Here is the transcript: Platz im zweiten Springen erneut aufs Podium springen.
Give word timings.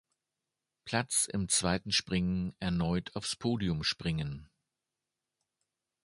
Platz 0.83 1.27
im 1.27 1.47
zweiten 1.47 1.91
Springen 1.91 2.55
erneut 2.59 3.15
aufs 3.15 3.35
Podium 3.35 3.83
springen. 3.83 4.49